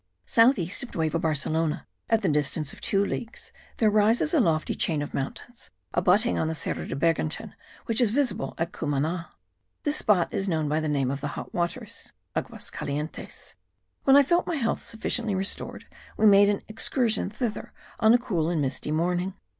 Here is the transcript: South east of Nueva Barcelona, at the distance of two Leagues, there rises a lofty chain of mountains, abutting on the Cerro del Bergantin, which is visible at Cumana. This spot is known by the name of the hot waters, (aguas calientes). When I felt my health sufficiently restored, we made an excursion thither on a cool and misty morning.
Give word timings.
South 0.25 0.57
east 0.57 0.81
of 0.81 0.95
Nueva 0.95 1.19
Barcelona, 1.19 1.85
at 2.09 2.23
the 2.23 2.27
distance 2.27 2.73
of 2.73 2.81
two 2.81 3.05
Leagues, 3.05 3.51
there 3.77 3.91
rises 3.91 4.33
a 4.33 4.39
lofty 4.39 4.73
chain 4.73 4.99
of 5.03 5.13
mountains, 5.13 5.69
abutting 5.93 6.39
on 6.39 6.47
the 6.47 6.55
Cerro 6.55 6.87
del 6.87 6.97
Bergantin, 6.97 7.53
which 7.85 8.01
is 8.01 8.09
visible 8.09 8.55
at 8.57 8.71
Cumana. 8.71 9.29
This 9.83 9.97
spot 9.97 10.33
is 10.33 10.49
known 10.49 10.67
by 10.67 10.79
the 10.79 10.89
name 10.89 11.11
of 11.11 11.21
the 11.21 11.37
hot 11.37 11.53
waters, 11.53 12.13
(aguas 12.35 12.71
calientes). 12.71 13.53
When 14.03 14.15
I 14.15 14.23
felt 14.23 14.47
my 14.47 14.55
health 14.55 14.81
sufficiently 14.81 15.35
restored, 15.35 15.85
we 16.17 16.25
made 16.25 16.49
an 16.49 16.63
excursion 16.67 17.29
thither 17.29 17.71
on 17.99 18.15
a 18.15 18.17
cool 18.17 18.49
and 18.49 18.59
misty 18.59 18.89
morning. 18.89 19.35